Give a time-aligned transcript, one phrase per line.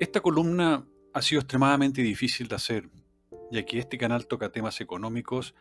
[0.00, 2.88] Esta columna ha sido extremadamente difícil de hacer,
[3.52, 5.54] ya que este canal toca temas económicos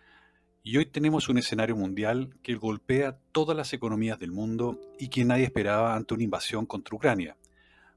[0.64, 5.26] y hoy tenemos un escenario mundial que golpea todas las economías del mundo y que
[5.26, 7.36] nadie esperaba ante una invasión contra Ucrania,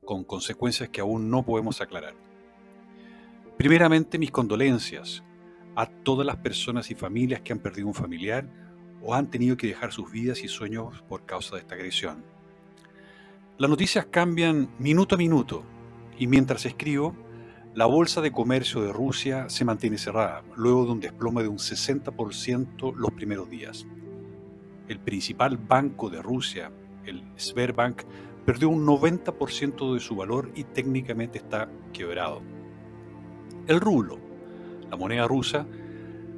[0.04, 2.16] con consecuencias que aún no podemos aclarar.
[3.56, 5.22] Primeramente, mis condolencias
[5.76, 8.48] a todas las personas y familias que han perdido un familiar
[9.00, 12.24] o han tenido que dejar sus vidas y sueños por causa de esta agresión.
[13.58, 15.64] Las noticias cambian minuto a minuto
[16.22, 17.16] y mientras escribo,
[17.74, 21.58] la bolsa de comercio de Rusia se mantiene cerrada, luego de un desplome de un
[21.58, 23.88] 60% los primeros días.
[24.86, 26.70] El principal banco de Rusia,
[27.04, 28.02] el Sberbank,
[28.46, 32.40] perdió un 90% de su valor y técnicamente está quebrado.
[33.66, 34.20] El rublo,
[34.92, 35.66] la moneda rusa,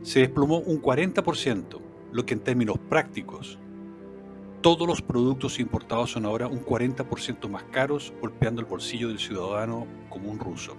[0.00, 1.78] se desplomó un 40%,
[2.10, 3.58] lo que en términos prácticos
[4.64, 9.86] todos los productos importados son ahora un 40% más caros, golpeando el bolsillo del ciudadano
[10.08, 10.74] común ruso.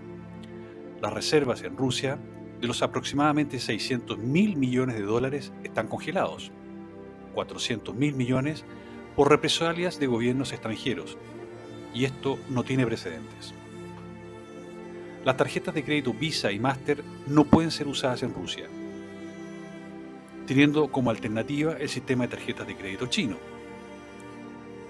[1.03, 2.17] Las reservas en Rusia
[2.59, 6.51] de los aproximadamente 600 mil millones de dólares están congelados,
[7.35, 8.65] 400 mil millones
[9.15, 11.15] por represalias de gobiernos extranjeros,
[11.93, 13.53] y esto no tiene precedentes.
[15.23, 18.65] Las tarjetas de crédito Visa y Master no pueden ser usadas en Rusia,
[20.47, 23.53] teniendo como alternativa el sistema de tarjetas de crédito chino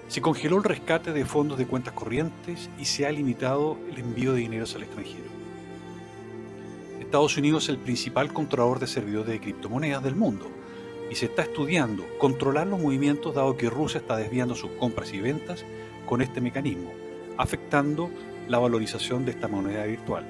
[0.08, 4.32] se congeló el rescate de fondos de cuentas corrientes y se ha limitado el envío
[4.32, 5.24] de dineros al extranjero.
[7.00, 10.46] Estados Unidos es el principal controlador de servidores de criptomonedas del mundo
[11.10, 15.20] y se está estudiando controlar los movimientos dado que Rusia está desviando sus compras y
[15.20, 15.64] ventas
[16.04, 16.92] con este mecanismo,
[17.36, 18.10] afectando
[18.48, 20.24] la valorización de esta moneda virtual.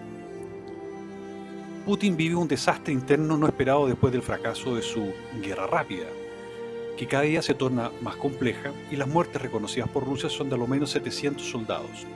[1.84, 6.06] Putin vive un desastre interno no esperado después del fracaso de su guerra rápida,
[6.96, 10.56] que cada día se torna más compleja y las muertes reconocidas por Rusia son de
[10.56, 12.06] al menos 700 soldados.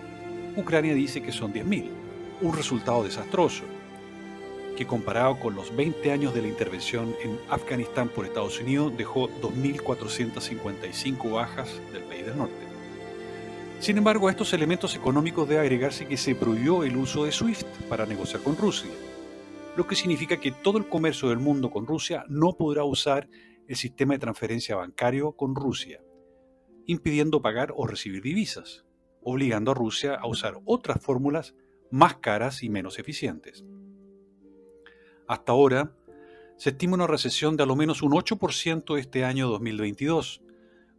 [0.56, 1.89] Ucrania dice que son 10.000,
[2.41, 3.64] un resultado desastroso,
[4.77, 9.28] que comparado con los 20 años de la intervención en Afganistán por Estados Unidos dejó
[9.41, 12.70] 2.455 bajas del país del norte.
[13.80, 17.67] Sin embargo, a estos elementos económicos debe agregarse que se prohibió el uso de SWIFT
[17.89, 18.91] para negociar con Rusia,
[19.77, 23.29] lo que significa que todo el comercio del mundo con Rusia no podrá usar
[23.70, 26.03] el sistema de transferencia bancario con Rusia,
[26.86, 28.85] impidiendo pagar o recibir divisas,
[29.23, 31.55] obligando a Rusia a usar otras fórmulas
[31.89, 33.64] más caras y menos eficientes.
[35.29, 35.95] Hasta ahora,
[36.57, 40.42] se estima una recesión de a lo menos un 8% este año 2022,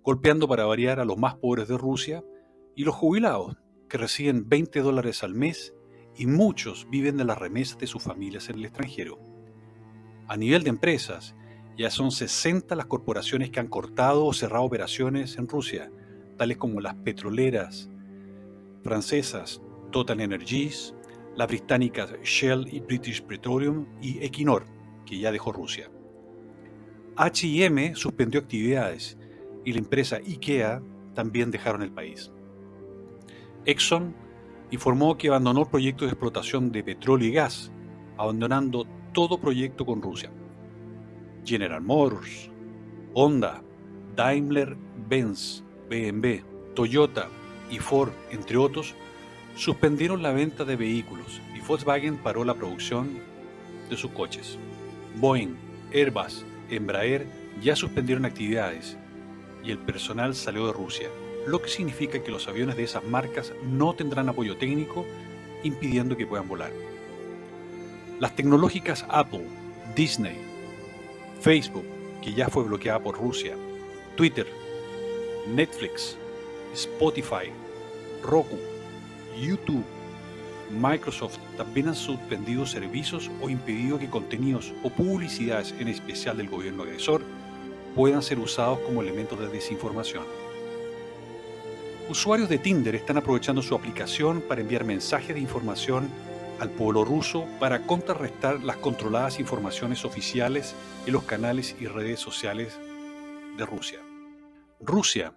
[0.01, 2.23] golpeando para variar a los más pobres de Rusia
[2.73, 3.57] y los jubilados,
[3.89, 5.73] que reciben 20 dólares al mes
[6.15, 9.19] y muchos viven de las remesas de sus familias en el extranjero.
[10.29, 11.35] A nivel de empresas,
[11.77, 15.91] ya son 60 las corporaciones que han cortado o cerrado operaciones en Rusia,
[16.37, 17.89] tales como las petroleras
[18.83, 19.61] francesas
[19.91, 20.95] Total Energies,
[21.35, 24.65] las británicas Shell y British Petroleum y Equinor,
[25.05, 25.89] que ya dejó Rusia.
[27.17, 29.17] HM suspendió actividades
[29.65, 30.81] y la empresa IKEA
[31.13, 32.31] también dejaron el país.
[33.65, 34.15] Exxon
[34.71, 37.71] informó que abandonó el proyecto de explotación de petróleo y gas,
[38.17, 40.31] abandonando todo proyecto con Rusia.
[41.45, 42.49] General Motors,
[43.13, 43.61] Honda,
[44.15, 44.75] Daimler
[45.09, 46.43] Benz, BMW,
[46.73, 47.27] Toyota
[47.69, 48.95] y Ford, entre otros,
[49.55, 53.19] suspendieron la venta de vehículos y Volkswagen paró la producción
[53.89, 54.57] de sus coches.
[55.15, 55.55] Boeing,
[55.93, 57.25] Airbus, Embraer
[57.61, 58.97] ya suspendieron actividades
[59.63, 61.09] y el personal salió de Rusia,
[61.47, 65.05] lo que significa que los aviones de esas marcas no tendrán apoyo técnico,
[65.63, 66.71] impidiendo que puedan volar.
[68.19, 69.45] Las tecnológicas Apple,
[69.95, 70.37] Disney,
[71.41, 71.85] Facebook,
[72.21, 73.55] que ya fue bloqueada por Rusia,
[74.15, 74.45] Twitter,
[75.47, 76.15] Netflix,
[76.75, 77.51] Spotify,
[78.21, 78.57] Roku,
[79.41, 79.83] YouTube,
[80.69, 86.83] Microsoft también han suspendido servicios o impedido que contenidos o publicidades, en especial del gobierno
[86.83, 87.23] agresor,
[87.95, 90.23] puedan ser usados como elementos de desinformación.
[92.07, 96.07] Usuarios de Tinder están aprovechando su aplicación para enviar mensajes de información
[96.61, 100.75] al pueblo ruso para contrarrestar las controladas informaciones oficiales
[101.07, 102.79] en los canales y redes sociales
[103.57, 103.99] de Rusia.
[104.79, 105.33] Rusia,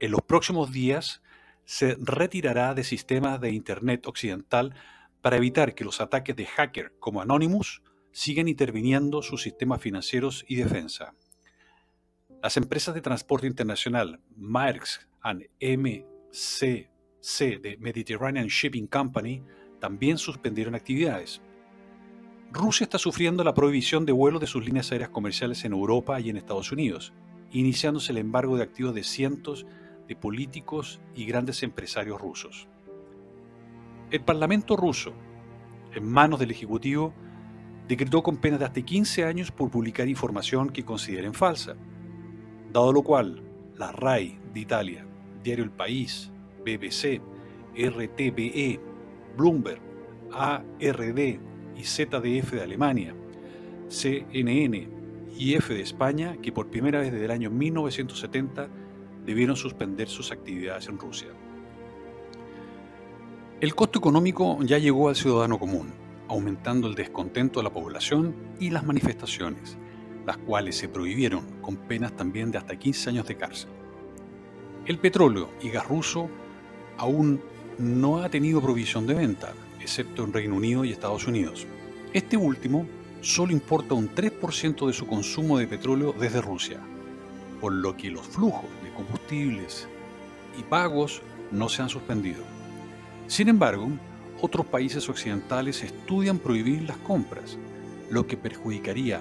[0.00, 1.22] en los próximos días,
[1.64, 4.74] se retirará de sistemas de Internet occidental
[5.22, 7.82] para evitar que los ataques de hacker como Anonymous
[8.12, 11.14] sigan interviniendo sus sistemas financieros y defensa.
[12.42, 15.08] Las empresas de transporte internacional Maersk
[15.58, 16.88] y MCC
[17.62, 19.42] de Mediterranean Shipping Company
[19.80, 21.40] también suspendieron actividades.
[22.52, 26.30] Rusia está sufriendo la prohibición de vuelos de sus líneas aéreas comerciales en Europa y
[26.30, 27.12] en Estados Unidos,
[27.52, 29.66] iniciándose el embargo de activos de cientos
[30.08, 32.68] de políticos y grandes empresarios rusos.
[34.10, 35.12] El Parlamento ruso,
[35.94, 37.12] en manos del Ejecutivo,
[37.88, 41.76] decretó con penas de hasta 15 años por publicar información que consideren falsa,
[42.72, 43.42] dado lo cual
[43.76, 45.06] la RAI de Italia,
[45.42, 46.30] Diario El País,
[46.64, 47.20] BBC,
[47.76, 48.80] RTBE,
[49.36, 49.80] Bloomberg,
[50.32, 51.38] ARD
[51.76, 53.14] y ZDF de Alemania,
[53.88, 54.88] CNN
[55.36, 58.68] y F de España, que por primera vez desde el año 1970
[59.24, 61.28] debieron suspender sus actividades en Rusia.
[63.60, 65.92] El costo económico ya llegó al ciudadano común,
[66.28, 69.76] aumentando el descontento de la población y las manifestaciones,
[70.26, 73.70] las cuales se prohibieron con penas también de hasta 15 años de cárcel.
[74.86, 76.28] El petróleo y gas ruso
[76.98, 77.40] aún
[77.78, 81.66] no ha tenido provisión de venta, excepto en Reino Unido y Estados Unidos.
[82.12, 82.86] Este último
[83.20, 86.80] solo importa un 3% de su consumo de petróleo desde Rusia,
[87.60, 89.88] por lo que los flujos de combustibles
[90.58, 92.42] y pagos no se han suspendido.
[93.26, 93.88] Sin embargo,
[94.40, 97.58] otros países occidentales estudian prohibir las compras,
[98.10, 99.20] lo que perjudicaría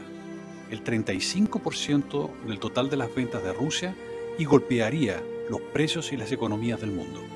[0.72, 3.96] el 35% del total de las ventas de Rusia
[4.38, 7.35] y golpearía los precios y las economías del mundo.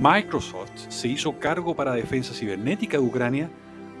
[0.00, 3.50] Microsoft se hizo cargo para la defensa cibernética de Ucrania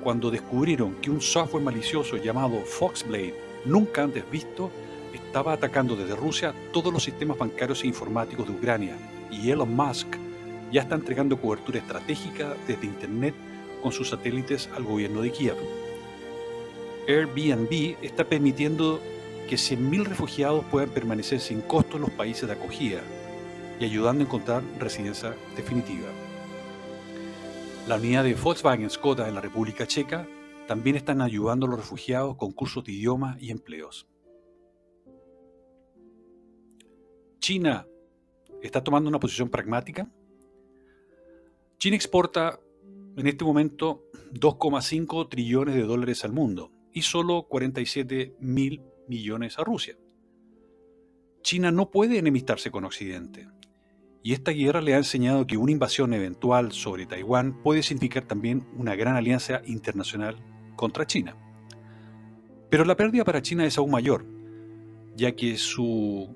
[0.00, 3.34] cuando descubrieron que un software malicioso llamado Foxblade,
[3.64, 4.70] nunca antes visto,
[5.12, 8.94] estaba atacando desde Rusia todos los sistemas bancarios e informáticos de Ucrania
[9.32, 10.06] y Elon Musk
[10.70, 13.34] ya está entregando cobertura estratégica desde Internet
[13.82, 15.56] con sus satélites al gobierno de Kiev.
[17.08, 19.00] Airbnb está permitiendo
[19.48, 23.00] que 100.000 refugiados puedan permanecer sin costo en los países de acogida
[23.80, 26.08] y ayudando a encontrar residencia definitiva.
[27.86, 30.26] La unidad de Volkswagen Skoda en la República Checa
[30.66, 34.06] también están ayudando a los refugiados con cursos de idioma y empleos.
[37.38, 37.86] China
[38.62, 40.10] está tomando una posición pragmática.
[41.78, 42.60] China exporta
[43.16, 44.04] en este momento
[44.34, 49.96] 2,5 trillones de dólares al mundo y solo 47 mil millones a Rusia.
[51.42, 53.48] China no puede enemistarse con Occidente.
[54.22, 58.66] Y esta guerra le ha enseñado que una invasión eventual sobre Taiwán puede significar también
[58.76, 60.36] una gran alianza internacional
[60.76, 61.36] contra China.
[62.68, 64.26] Pero la pérdida para China es aún mayor,
[65.16, 66.28] ya que su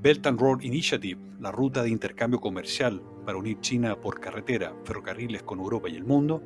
[0.00, 5.42] Belt and Road Initiative, la ruta de intercambio comercial para unir China por carretera, ferrocarriles
[5.42, 6.42] con Europa y el mundo,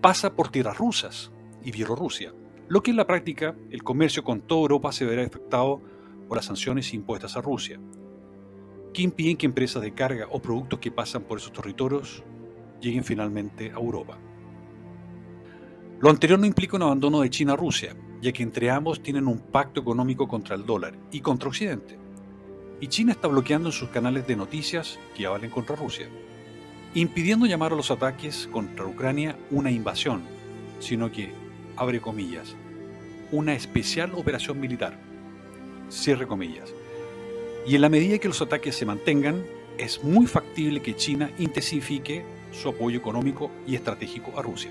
[0.00, 1.32] pasa por tierras rusas
[1.64, 2.32] y Bielorrusia,
[2.68, 5.80] lo que en la práctica el comercio con toda Europa se verá afectado
[6.28, 7.80] por las sanciones impuestas a Rusia,
[8.98, 12.24] que impiden que empresas de carga o productos que pasan por esos territorios
[12.80, 14.18] lleguen finalmente a Europa.
[16.00, 19.28] Lo anterior no implica un abandono de China a Rusia, ya que entre ambos tienen
[19.28, 21.96] un pacto económico contra el dólar y contra Occidente.
[22.80, 26.08] Y China está bloqueando en sus canales de noticias que avalen contra Rusia,
[26.92, 30.22] impidiendo llamar a los ataques contra Ucrania una invasión,
[30.80, 31.32] sino que,
[31.76, 32.56] abre comillas,
[33.30, 34.98] una especial operación militar,
[35.88, 36.74] cierre comillas,
[37.68, 39.44] y en la medida que los ataques se mantengan,
[39.76, 44.70] es muy factible que China intensifique su apoyo económico y estratégico a Rusia.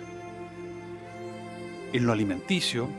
[1.93, 2.89] En lo alimenticio,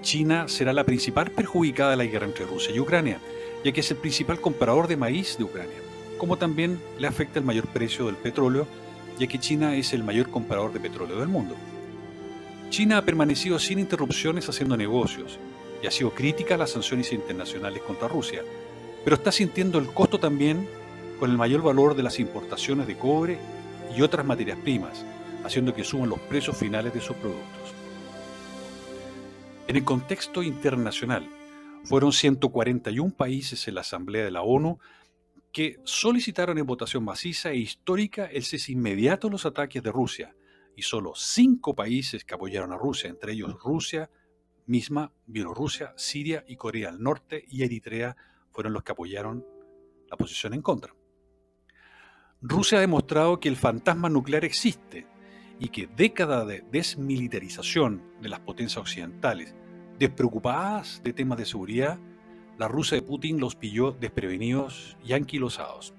[0.00, 3.18] China será la principal perjudicada de la guerra entre Rusia y Ucrania,
[3.64, 5.78] ya que es el principal comprador de maíz de Ucrania,
[6.18, 8.68] como también le afecta el mayor precio del petróleo,
[9.18, 11.56] ya que China es el mayor comprador de petróleo del mundo.
[12.70, 15.40] China ha permanecido sin interrupciones haciendo negocios
[15.82, 18.42] y ha sido crítica a las sanciones internacionales contra Rusia,
[19.06, 20.68] pero está sintiendo el costo también
[21.20, 23.38] con el mayor valor de las importaciones de cobre
[23.96, 25.06] y otras materias primas,
[25.44, 27.72] haciendo que suban los precios finales de sus productos.
[29.68, 31.24] En el contexto internacional,
[31.84, 34.80] fueron 141 países en la Asamblea de la ONU
[35.52, 40.34] que solicitaron en votación maciza e histórica el cese inmediato de los ataques de Rusia,
[40.74, 44.10] y solo cinco países que apoyaron a Rusia, entre ellos Rusia
[44.66, 48.16] misma, Bielorrusia, Siria y Corea del Norte y Eritrea,
[48.56, 49.44] fueron los que apoyaron
[50.10, 50.94] la posición en contra.
[52.40, 55.06] Rusia ha demostrado que el fantasma nuclear existe
[55.60, 59.54] y que décadas de desmilitarización de las potencias occidentales,
[59.98, 61.98] despreocupadas de temas de seguridad,
[62.56, 65.92] la Rusia de Putin los pilló desprevenidos y anquilosados.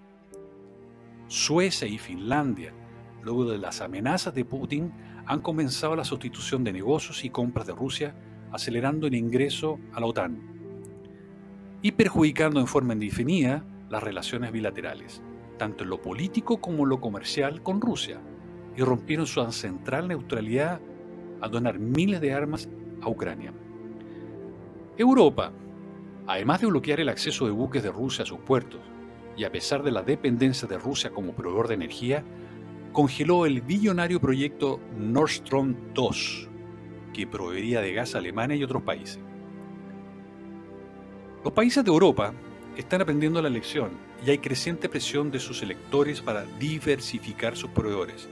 [1.27, 2.73] Suecia y Finlandia,
[3.21, 4.91] luego de las amenazas de Putin,
[5.27, 8.15] han comenzado la sustitución de negocios y compras de Rusia,
[8.51, 10.56] acelerando el ingreso a la OTAN
[11.81, 15.21] y perjudicando en forma indefinida las relaciones bilaterales,
[15.57, 18.19] tanto en lo político como en lo comercial con Rusia,
[18.75, 20.79] y rompieron su ancestral neutralidad
[21.41, 22.69] al donar miles de armas
[23.01, 23.53] a Ucrania.
[24.97, 25.51] Europa,
[26.25, 28.81] además de bloquear el acceso de buques de Rusia a sus puertos
[29.35, 32.23] y a pesar de la dependencia de Rusia como proveedor de energía,
[32.91, 36.49] congeló el billonario proyecto Nord Stream 2,
[37.13, 39.19] que proveería de gas a Alemania y otros países.
[41.47, 42.33] Los países de Europa
[42.75, 43.91] están aprendiendo la lección
[44.25, 48.27] y hay creciente presión de sus electores para diversificar sus proveedores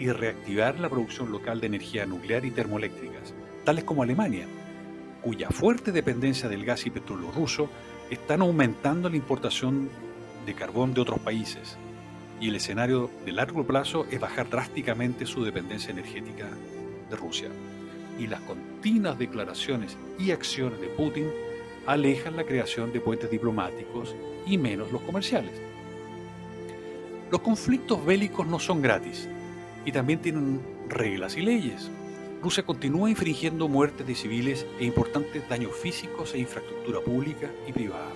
[0.00, 4.48] y reactivar la producción local de energía nuclear y termoeléctricas, tales como Alemania,
[5.22, 7.70] cuya fuerte dependencia del gas y petróleo ruso
[8.10, 9.88] están aumentando la importación
[10.44, 11.76] de carbón de otros países.
[12.40, 16.48] Y el escenario de largo plazo es bajar drásticamente su dependencia energética
[17.08, 17.48] de Rusia.
[18.18, 21.28] Y las continuas declaraciones y acciones de Putin
[21.86, 24.14] alejan la creación de puentes diplomáticos
[24.46, 25.52] y menos los comerciales.
[27.30, 29.28] Los conflictos bélicos no son gratis
[29.84, 31.90] y también tienen reglas y leyes.
[32.42, 38.12] Rusia continúa infringiendo muertes de civiles e importantes daños físicos e infraestructura pública y privada.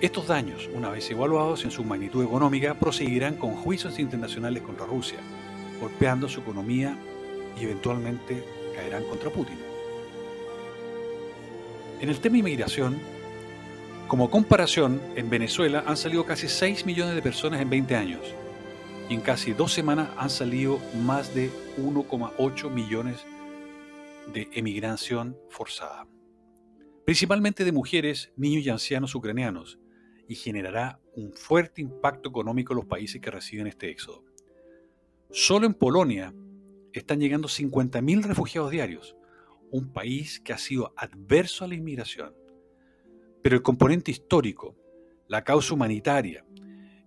[0.00, 5.18] Estos daños, una vez evaluados en su magnitud económica, proseguirán con juicios internacionales contra Rusia,
[5.80, 6.96] golpeando su economía
[7.60, 8.42] y eventualmente
[8.74, 9.71] caerán contra Putin.
[12.02, 12.98] En el tema inmigración,
[14.08, 18.34] como comparación, en Venezuela han salido casi 6 millones de personas en 20 años.
[19.08, 23.24] Y en casi dos semanas han salido más de 1,8 millones
[24.34, 26.08] de emigración forzada,
[27.04, 29.78] principalmente de mujeres, niños y ancianos ucranianos,
[30.26, 34.24] y generará un fuerte impacto económico en los países que reciben este éxodo.
[35.30, 36.34] Solo en Polonia
[36.92, 39.16] están llegando 50.000 refugiados diarios,
[39.72, 42.34] un país que ha sido adverso a la inmigración.
[43.42, 44.76] Pero el componente histórico,
[45.26, 46.44] la causa humanitaria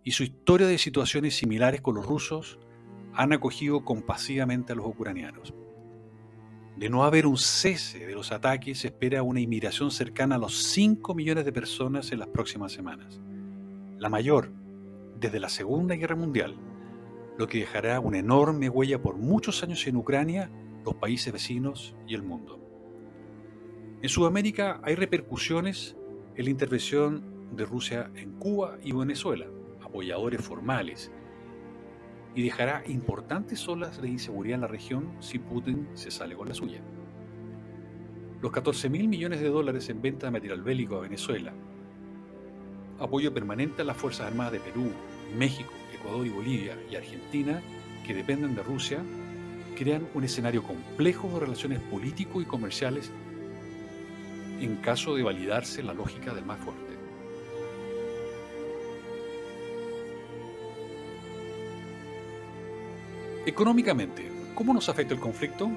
[0.04, 2.60] y su historia de situaciones similares con los rusos
[3.14, 5.54] han acogido compasivamente a los ucranianos.
[6.76, 10.62] De no haber un cese de los ataques, se espera una inmigración cercana a los
[10.64, 13.22] 5 millones de personas en las próximas semanas,
[13.98, 14.52] la mayor
[15.18, 16.58] desde la Segunda Guerra Mundial,
[17.38, 20.52] lo que dejará una enorme huella por muchos años en Ucrania,
[20.86, 22.62] los países vecinos y el mundo.
[24.02, 25.98] En Sudamérica hay repercusiones
[26.36, 27.24] en la intervención
[27.56, 29.48] de Rusia en Cuba y Venezuela,
[29.82, 31.12] apoyadores formales,
[32.36, 36.54] y dejará importantes olas de inseguridad en la región si Putin se sale con la
[36.54, 36.82] suya.
[38.42, 41.54] Los 14 mil millones de dólares en venta de material bélico a Venezuela,
[43.00, 44.92] apoyo permanente a las Fuerzas Armadas de Perú,
[45.36, 47.62] México, Ecuador y Bolivia y Argentina,
[48.06, 49.00] que dependen de Rusia,
[49.76, 53.12] crean un escenario complejo de relaciones político y comerciales
[54.60, 56.96] en caso de validarse la lógica del más fuerte.
[63.46, 65.70] Económicamente, ¿cómo nos afecta el conflicto?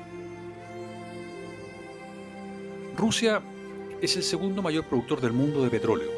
[2.97, 3.43] Rusia
[4.01, 6.11] es el segundo mayor productor del mundo de petróleo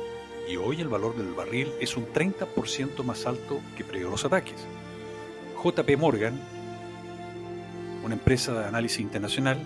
[0.48, 4.24] y hoy el valor del barril es un 30% más alto que previo a los
[4.24, 4.66] ataques.
[5.62, 6.40] JP Morgan,
[8.02, 9.58] una empresa de análisis internacional,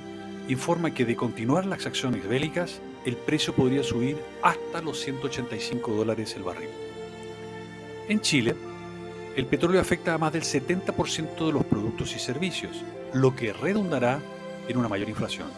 [0.49, 6.35] informa que de continuar las acciones bélicas, el precio podría subir hasta los 185 dólares
[6.37, 6.69] el barril.
[8.09, 8.55] En Chile,
[9.37, 14.21] el petróleo afecta a más del 70% de los productos y servicios, lo que redundará
[14.69, 15.49] en una mayor inflación.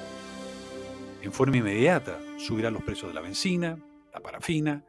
[1.23, 3.79] En forma inmediata subirán los precios de la benzina,
[4.15, 4.85] la parafina,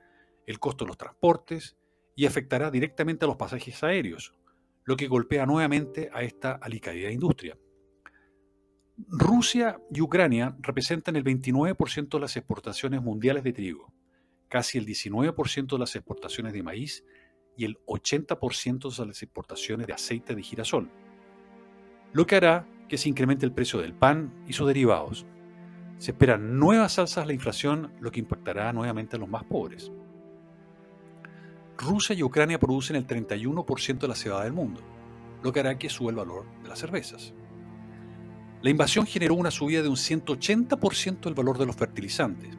[0.45, 1.75] el costo de los transportes
[2.15, 4.33] y afectará directamente a los pasajes aéreos,
[4.83, 7.57] lo que golpea nuevamente a esta alicaída industria.
[9.05, 13.93] Rusia y Ucrania representan el 29% de las exportaciones mundiales de trigo,
[14.49, 17.05] casi el 19% de las exportaciones de maíz
[17.55, 20.89] y el 80% de las exportaciones de aceite de girasol,
[22.11, 25.27] lo que hará que se incremente el precio del pan y sus derivados.
[25.99, 29.91] Se esperan nuevas alzas a la inflación, lo que impactará nuevamente a los más pobres.
[31.77, 34.81] Rusia y Ucrania producen el 31% de la cebada del mundo,
[35.43, 37.35] lo que hará que suba el valor de las cervezas.
[38.67, 42.49] La invasión generó una subida de un 180% del valor de los fertilizantes,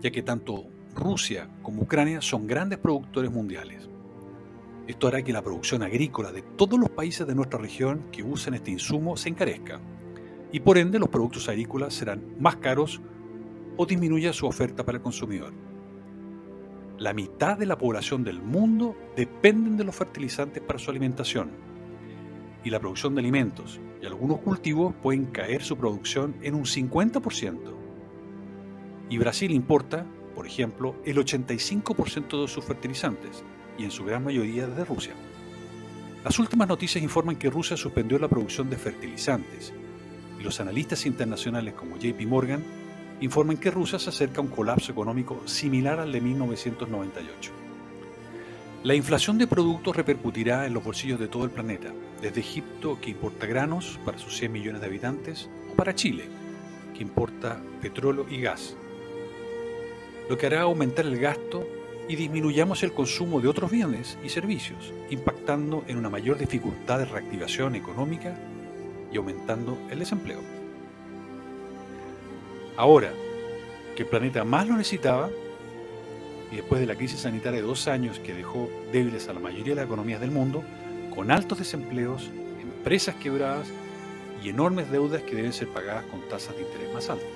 [0.00, 3.90] ya que tanto Rusia como Ucrania son grandes productores mundiales.
[4.86, 8.54] Esto hará que la producción agrícola de todos los países de nuestra región que usan
[8.54, 9.82] este insumo se encarezca
[10.50, 13.02] y por ende los productos agrícolas serán más caros
[13.76, 15.52] o disminuya su oferta para el consumidor.
[16.96, 21.67] La mitad de la población del mundo dependen de los fertilizantes para su alimentación
[22.64, 27.58] y la producción de alimentos y algunos cultivos pueden caer su producción en un 50%.
[29.10, 33.42] Y Brasil importa, por ejemplo, el 85% de sus fertilizantes,
[33.78, 35.14] y en su gran mayoría desde Rusia.
[36.24, 39.72] Las últimas noticias informan que Rusia suspendió la producción de fertilizantes
[40.38, 42.62] y los analistas internacionales como JP Morgan
[43.20, 47.67] informan que Rusia se acerca a un colapso económico similar al de 1998.
[48.84, 51.92] La inflación de productos repercutirá en los bolsillos de todo el planeta,
[52.22, 56.26] desde Egipto, que importa granos para sus 100 millones de habitantes, o para Chile,
[56.94, 58.76] que importa petróleo y gas,
[60.28, 61.66] lo que hará aumentar el gasto
[62.08, 67.06] y disminuyamos el consumo de otros bienes y servicios, impactando en una mayor dificultad de
[67.06, 68.38] reactivación económica
[69.12, 70.40] y aumentando el desempleo.
[72.76, 73.12] Ahora
[73.96, 75.30] que el planeta más lo necesitaba,
[76.50, 79.74] y después de la crisis sanitaria de dos años que dejó débiles a la mayoría
[79.74, 80.62] de las economías del mundo,
[81.14, 83.68] con altos desempleos, empresas quebradas
[84.42, 87.26] y enormes deudas que deben ser pagadas con tasas de interés más altas.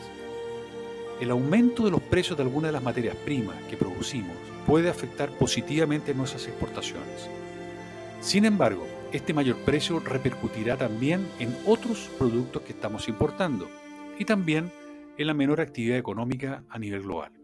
[1.20, 5.30] El aumento de los precios de algunas de las materias primas que producimos puede afectar
[5.30, 7.28] positivamente nuestras exportaciones.
[8.20, 13.68] Sin embargo, este mayor precio repercutirá también en otros productos que estamos importando
[14.18, 14.72] y también
[15.18, 17.41] en la menor actividad económica a nivel global.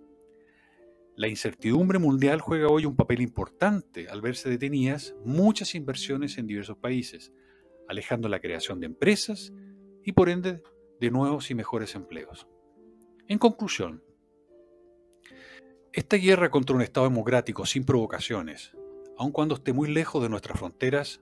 [1.19, 6.77] La incertidumbre mundial juega hoy un papel importante al verse detenidas muchas inversiones en diversos
[6.77, 7.33] países,
[7.89, 9.53] alejando la creación de empresas
[10.05, 10.63] y por ende
[11.01, 12.47] de nuevos y mejores empleos.
[13.27, 14.05] En conclusión,
[15.93, 18.77] esta guerra contra un Estado democrático sin provocaciones,
[19.17, 21.21] aun cuando esté muy lejos de nuestras fronteras,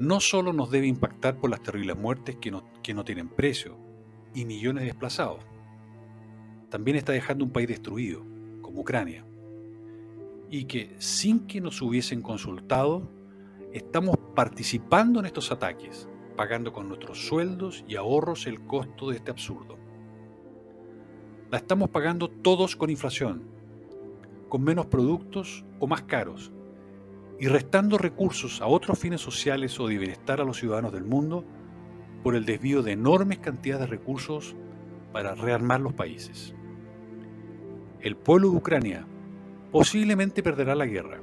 [0.00, 3.78] no solo nos debe impactar por las terribles muertes que no, tienen precio
[4.34, 5.44] y millones de desplazados,
[6.70, 8.26] también está dejando un país destruido,
[8.74, 9.24] Ucrania,
[10.50, 13.10] y que sin que nos hubiesen consultado,
[13.72, 19.30] estamos participando en estos ataques, pagando con nuestros sueldos y ahorros el costo de este
[19.30, 19.78] absurdo.
[21.50, 23.42] La estamos pagando todos con inflación,
[24.48, 26.52] con menos productos o más caros,
[27.38, 31.44] y restando recursos a otros fines sociales o de bienestar a los ciudadanos del mundo
[32.22, 34.54] por el desvío de enormes cantidades de recursos
[35.12, 36.54] para rearmar los países.
[38.02, 39.04] El pueblo de Ucrania
[39.70, 41.18] posiblemente perderá la guerra,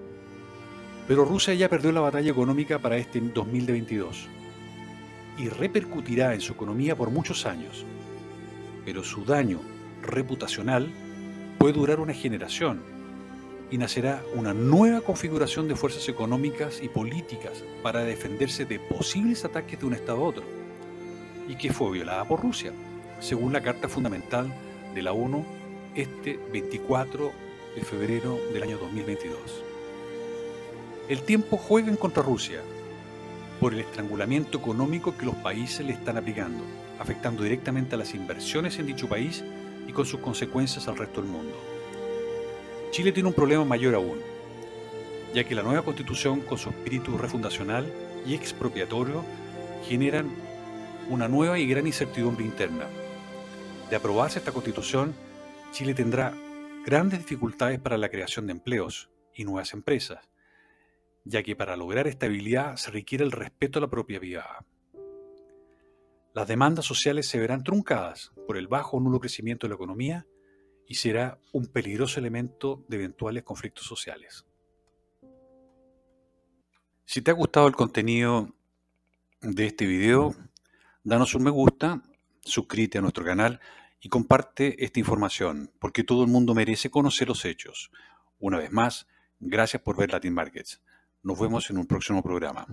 [1.08, 4.28] pero Rusia ya perdió la batalla económica para este 2022
[5.40, 7.84] y repercutirá en su economía por muchos años,
[8.86, 9.60] pero su daño
[10.04, 10.92] reputacional
[11.58, 12.84] puede durar una generación
[13.72, 19.80] y nacerá una nueva configuración de fuerzas económicas y políticas para defenderse de posibles ataques
[19.80, 20.44] de un Estado a otro,
[21.50, 22.72] y que fue violada por Rusia,
[23.20, 24.54] según la Carta Fundamental
[24.94, 25.44] de la ONU
[25.98, 27.32] este 24
[27.76, 29.40] de febrero del año 2022.
[31.10, 32.62] El tiempo juega en contra Rusia
[33.60, 36.64] por el estrangulamiento económico que los países le están aplicando,
[37.00, 39.44] afectando directamente a las inversiones en dicho país
[39.88, 41.58] y con sus consecuencias al resto del mundo.
[42.92, 44.20] Chile tiene un problema mayor aún,
[45.34, 47.92] ya que la nueva constitución con su espíritu refundacional
[48.24, 49.24] y expropiatorio
[49.88, 50.30] generan
[51.10, 52.86] una nueva y gran incertidumbre interna.
[53.90, 55.16] De aprobarse esta constitución,
[55.78, 56.34] Chile tendrá
[56.88, 60.28] grandes dificultades para la creación de empleos y nuevas empresas,
[61.24, 64.66] ya que para lograr estabilidad se requiere el respeto a la propia vida.
[66.34, 70.26] Las demandas sociales se verán truncadas por el bajo o nulo crecimiento de la economía
[70.88, 74.48] y será un peligroso elemento de eventuales conflictos sociales.
[77.06, 78.50] Si te ha gustado el contenido
[79.42, 80.34] de este video,
[81.04, 82.02] danos un me gusta,
[82.42, 83.60] suscríbete a nuestro canal
[84.00, 87.92] y comparte esta información, porque todo el mundo merece conocer los hechos.
[88.40, 89.08] Una vez más,
[89.40, 90.82] gracias por ver Latin Markets.
[91.24, 92.68] Nos vemos en un próximo programa.